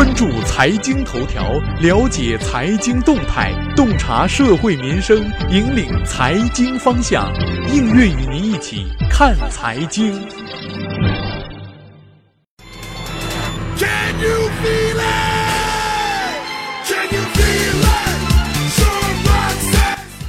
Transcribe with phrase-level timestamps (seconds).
[0.00, 7.30] 关注财经头条，了解财经动态，洞察社会民生，引领财经方向。
[7.70, 10.18] 应月与您一起看财经。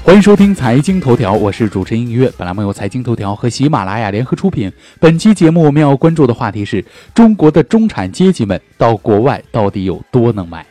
[0.03, 2.29] 欢迎收听财经头条，我是主持人音乐。
[2.35, 4.69] 本栏目由财经头条和喜马拉雅联合出品。
[4.99, 6.83] 本期节目我们要关注的话题是：
[7.13, 10.65] 中国的中产阶级们到国外到底有多能买？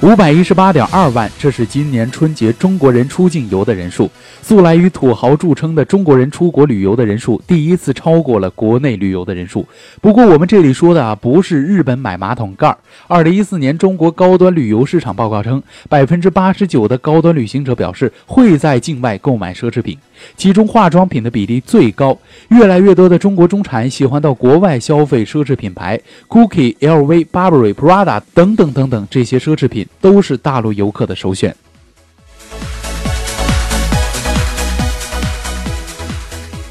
[0.00, 4.08] 五百一十八点二万，这是今年春节中国人出境游的人数。
[4.40, 9.66] 素来以土豪著称的中国人出国旅游的人数，第一次超过了国内旅游的人数。
[10.00, 12.74] 不过，我们这里说的啊，不是日本买马桶盖。
[13.08, 19.98] 二零一四年中国高端旅游市场报告称，百分之八十九的高端旅行者表示会在境外购买奢侈品，
[20.36, 22.18] 其中化妆品的比例最高。
[22.48, 29.86] 越来越多的中国中产喜欢到国外消费奢侈品牌，Gucci、LV、Burberry、Prada 等等等等，这些奢侈品。
[30.00, 31.54] 都是大陆游客的首选。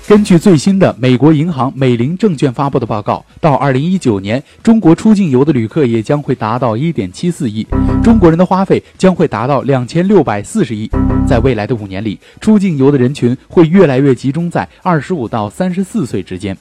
[0.08, 7.68] 根据最新的美国银行美林证券发布的报告，到二零一九年，中国出境游的旅客也将会达到一点七四亿，
[8.02, 10.90] 中国人的花费将会达到两千六百四十亿。
[11.28, 16.56] 在未来的五年里，出境游的人群会越来越集中在二十五到三十四岁之间。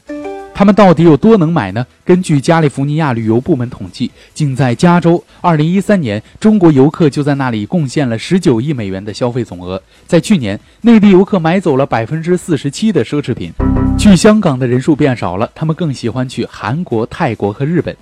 [0.57, 1.87] 他们到底有多能买呢？
[2.03, 9.83] 根据加利福尼亚旅游部门统计，仅在加州，2013年中国游客就在那里贡献了19亿美元的消费总额。
[10.07, 13.53] 在去年，内地游客买走了47%的奢侈品。
[13.99, 17.95] 去香港的人数变少了，他们更喜欢去韩国、泰国和日本。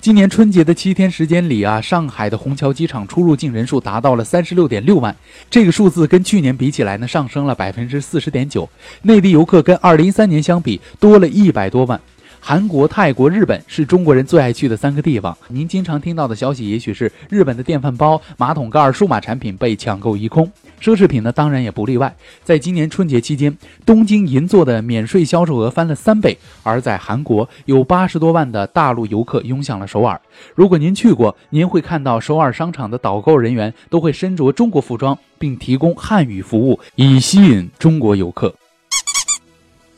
[0.00, 5.14] 今年春节的七天时间里啊，上海的虹桥机场出入境人数达到了三十六点六万，
[5.48, 8.68] 这个数字跟去年比起来呢，上升了百分之四十点九。
[9.02, 11.98] 内地游客跟二零一三年相比多了一百多万。
[12.46, 15.34] 韩国、泰国、日本是中国人最爱去的三个地方。
[15.48, 20.44] 您经常听到的消息，也许是日本的电饭煲、马桶盖、数码产品被抢购一空，
[20.78, 22.14] 奢侈品呢，当然也不例外。
[22.42, 23.56] 在今年春节期间，
[23.86, 30.20] 东京银座的免税销售额翻了三倍，而在韩国，有八十多万的大陆游客涌向了首尔。
[30.54, 38.54] 如果您去过，您会看到首尔商场的导购人员都会身着中国服装，并提供汉语服务，以吸引中国游客。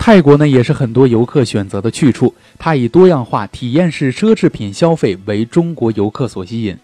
[0.07, 2.33] 泰国呢，也是很多游客选择的去处。
[2.61, 6.79] 它以多样化、体验式奢侈品消费为中国游客所吸引。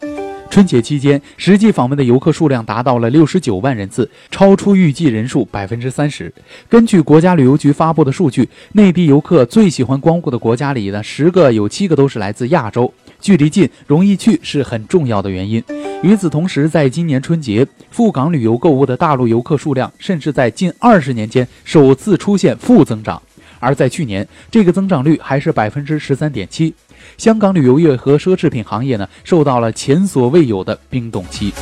[0.50, 6.34] 春节期间，实际访问的游客数量达到了六十九万人次，超出预计人数百分之三十。
[6.68, 12.92] 根据国家旅游局发布的数据，内地游客最喜欢光顾的国家里呢，十个有七个都是来自亚洲。
[13.22, 15.62] 距离近、容易去是很重要的原因。
[16.02, 23.22] 与此同时，在今年春节赴港旅游购物的大陆游客数量，甚至在近二十年间首次出现负增长。
[23.60, 26.74] 而在去年，这个增长率还是百分之十三点七。
[27.16, 31.52] 香港旅游业和奢侈品行业呢，受到了前所未有的冰冻期。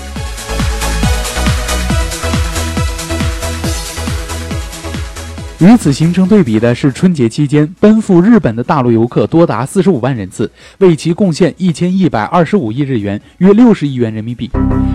[5.60, 14.50] 与此形成对比的是，春节期间奔赴日本的大陆游客多达四十五万人次，为其贡献一千一百二十五亿日元，约六十亿元人民币。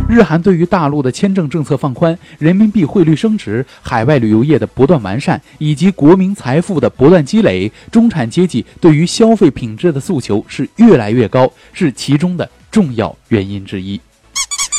[0.10, 14.02] 日韩对于大陆的签证政策放宽、人民币汇率升值、海外旅游业的不断完善，以及国民财富的不断积累，中产阶级对于消费品质的诉求是越来越高，是其中的重要原因之一。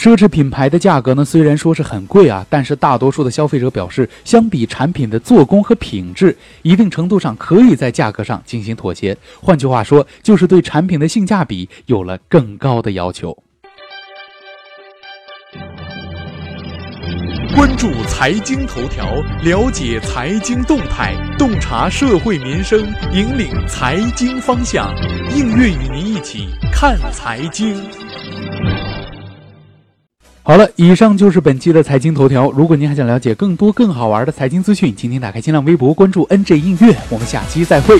[0.02, 9.16] 奢侈品牌的价格呢，虽然说是很贵啊，但是大多数的消费者表示，相比产品的做工和品质，一定程度上可以在价格上进行妥协。
[9.40, 13.36] 换句话说，就是对产品的性价比有了更高的要求。
[17.56, 19.12] 关注财经头条，
[19.42, 22.78] 了解财经动态，洞察社会民生，
[23.12, 24.94] 引领财经方向。
[25.34, 27.82] 映月与您一起看财经。
[30.46, 32.52] 好了，以上就是本期的财经头条。
[32.52, 36.94] 如果您还想了解更多更好玩的财经资讯，请您打开新浪微博关注 NJ 音乐。
[37.10, 37.98] 我们下期再会。